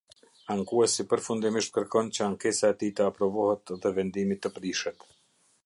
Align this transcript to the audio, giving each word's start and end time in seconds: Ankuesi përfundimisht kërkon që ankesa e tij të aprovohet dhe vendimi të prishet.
Ankuesi 0.53 1.03
përfundimisht 1.11 1.73
kërkon 1.75 2.09
që 2.19 2.25
ankesa 2.29 2.73
e 2.75 2.77
tij 2.85 2.91
të 3.01 3.05
aprovohet 3.11 3.75
dhe 3.85 3.93
vendimi 3.99 4.39
të 4.47 4.53
prishet. 4.57 5.07